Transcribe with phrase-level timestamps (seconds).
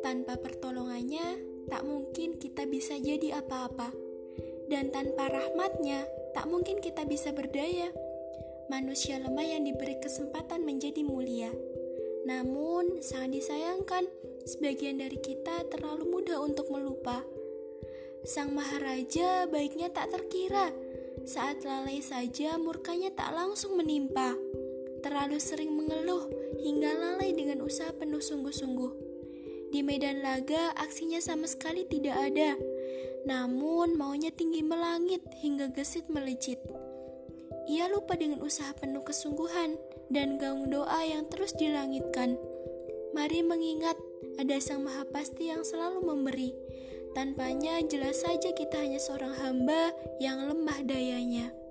[0.00, 1.36] Tanpa pertolongannya,
[1.68, 3.92] tak mungkin kita bisa jadi apa-apa.
[4.72, 7.92] Dan tanpa rahmatnya, tak mungkin kita bisa berdaya.
[8.72, 11.52] Manusia lemah yang diberi kesempatan menjadi mulia.
[12.24, 14.08] Namun, sangat disayangkan,
[14.48, 17.20] sebagian dari kita terlalu mudah untuk melupa.
[18.24, 20.83] Sang Maharaja baiknya tak terkira.
[21.24, 24.36] Saat lalai saja, murkanya tak langsung menimpa.
[25.00, 26.28] Terlalu sering mengeluh
[26.60, 28.92] hingga lalai dengan usaha penuh sungguh-sungguh.
[29.72, 32.60] Di medan laga, aksinya sama sekali tidak ada.
[33.24, 36.60] Namun, maunya tinggi melangit hingga gesit melejit.
[37.72, 39.80] Ia lupa dengan usaha penuh kesungguhan
[40.12, 42.36] dan gaung doa yang terus dilangitkan.
[43.16, 43.96] Mari mengingat
[44.36, 46.52] ada Sang Maha Pasti yang selalu memberi.
[47.14, 51.63] Tanpanya jelas saja kita hanya seorang hamba yang lemah dayanya.